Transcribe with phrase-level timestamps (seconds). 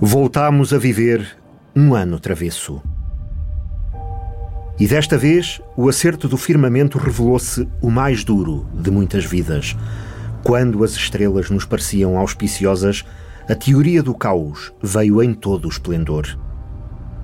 [0.00, 1.38] Voltámos a viver
[1.74, 2.82] um ano travesso.
[4.78, 9.76] E desta vez, o acerto do firmamento revelou-se o mais duro de muitas vidas.
[10.42, 13.04] Quando as estrelas nos pareciam auspiciosas,
[13.48, 16.26] a teoria do caos veio em todo o esplendor.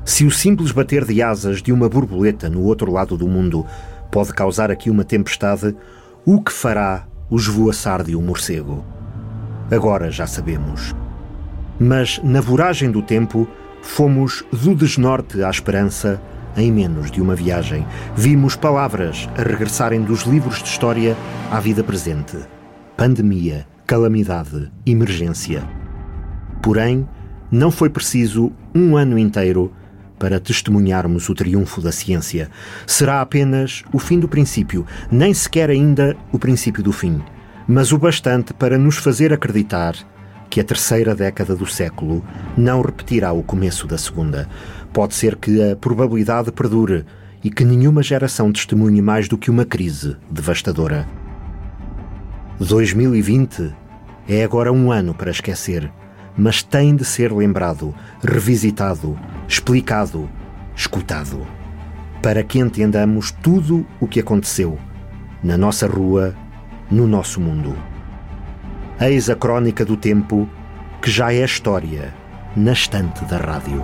[0.05, 3.67] Se o simples bater de asas de uma borboleta no outro lado do mundo
[4.13, 5.75] pode causar aqui uma tempestade,
[6.25, 8.85] o que fará o esvoaçar de um morcego?
[9.71, 10.95] Agora já sabemos.
[11.83, 13.49] Mas na voragem do tempo,
[13.81, 16.21] fomos do desnorte à esperança
[16.55, 17.87] em menos de uma viagem.
[18.15, 21.17] Vimos palavras a regressarem dos livros de história
[21.51, 22.37] à vida presente:
[22.99, 25.63] pandemia, calamidade, emergência.
[26.63, 27.09] Porém,
[27.51, 29.73] não foi preciso um ano inteiro
[30.19, 32.51] para testemunharmos o triunfo da ciência.
[32.87, 37.23] Será apenas o fim do princípio, nem sequer ainda o princípio do fim,
[37.67, 39.95] mas o bastante para nos fazer acreditar
[40.51, 42.25] que a terceira década do século
[42.59, 44.49] não repetirá o começo da segunda.
[44.93, 47.07] Pode ser que a probabilidade perdure
[47.43, 51.09] e que nenhuma geração testemunhe mais do que uma crise devastadora.
[52.59, 53.73] 2020
[54.29, 55.91] é agora um ano para esquecer,
[56.37, 60.29] mas tem de ser lembrado, revisitado, explicado,
[60.75, 61.47] escutado,
[62.21, 64.77] para que entendamos tudo o que aconteceu
[65.43, 66.35] na nossa rua,
[66.91, 67.90] no nosso mundo.
[69.03, 70.47] Eis a crónica do tempo
[71.01, 72.15] que já é história
[72.55, 73.83] na estante da rádio.